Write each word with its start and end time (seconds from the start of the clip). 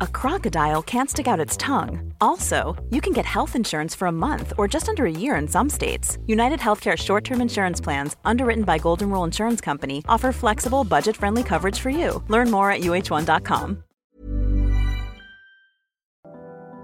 a 0.00 0.06
crocodile 0.06 0.82
can't 0.82 1.10
stick 1.10 1.26
out 1.26 1.40
its 1.40 1.56
tongue. 1.56 2.12
Also, 2.20 2.76
you 2.90 3.00
can 3.00 3.12
get 3.12 3.24
health 3.24 3.54
insurance 3.54 3.94
for 3.94 4.08
a 4.08 4.12
month 4.12 4.52
or 4.58 4.66
just 4.66 4.88
under 4.88 5.06
a 5.06 5.10
year 5.10 5.36
in 5.36 5.46
some 5.46 5.70
states. 5.70 6.18
United 6.26 6.60
Healthcare 6.60 6.96
short 6.96 7.24
term 7.24 7.40
insurance 7.40 7.80
plans, 7.80 8.16
underwritten 8.24 8.64
by 8.64 8.78
Golden 8.78 9.10
Rule 9.10 9.24
Insurance 9.24 9.60
Company, 9.60 10.02
offer 10.08 10.32
flexible, 10.32 10.84
budget 10.84 11.16
friendly 11.16 11.42
coverage 11.42 11.78
for 11.80 11.90
you. 11.90 12.22
Learn 12.28 12.50
more 12.50 12.70
at 12.70 12.80
uh1.com. 12.80 13.82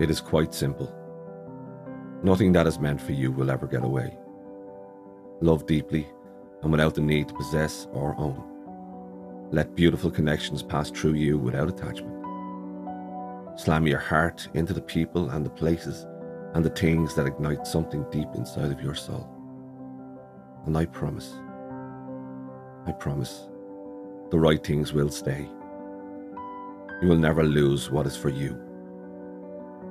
It 0.01 0.11
is 0.11 0.21
quite 0.21 0.55
simple. 0.55 0.95
Nothing 2.23 2.53
that 2.53 2.67
is 2.67 2.79
meant 2.79 3.01
for 3.01 3.13
you 3.13 3.33
will 3.33 3.51
ever 3.51 3.67
get 3.67 3.85
away. 3.85 4.17
Love 5.41 5.67
deeply 5.67 6.07
and 6.63 6.71
without 6.71 6.95
the 6.95 7.01
need 7.01 7.29
to 7.29 7.35
possess 7.35 7.87
or 7.93 8.15
own. 8.19 8.47
Let 9.51 9.75
beautiful 9.75 10.11
connections 10.11 10.63
pass 10.63 10.91
through 10.91 11.15
you 11.15 11.39
without 11.39 11.69
attachment. 11.69 12.20
Slam 13.57 13.87
your 13.87 13.99
heart 13.99 14.49
into 14.55 14.73
the 14.73 14.81
people 14.81 15.31
and 15.31 15.45
the 15.45 15.51
places 15.51 16.07
and 16.55 16.65
the 16.65 16.71
things 16.71 17.15
that 17.15 17.27
ignite 17.27 17.67
something 17.67 18.05
deep 18.11 18.29
inside 18.35 18.73
of 18.73 18.81
your 18.81 18.95
soul. 18.95 19.29
And 20.67 20.77
I 20.77 20.87
promise, 20.87 21.35
I 22.87 22.93
promise, 22.93 23.49
the 24.31 24.39
right 24.39 24.65
things 24.65 24.93
will 24.93 25.11
stay. 25.11 25.49
You 27.03 27.09
will 27.09 27.17
never 27.17 27.45
lose 27.45 27.91
what 27.91 28.07
is 28.07 28.17
for 28.17 28.29
you. 28.29 28.61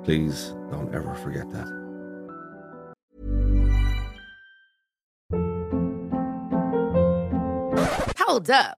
Please 0.04 0.54
don't 0.72 0.94
ever 0.94 1.14
forget 1.16 1.50
that. 1.52 1.68
Hold 8.18 8.50
up. 8.52 8.78